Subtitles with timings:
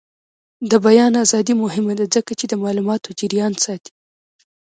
[0.69, 3.91] د بیان ازادي مهمه ده ځکه چې د معلوماتو جریان ساتي.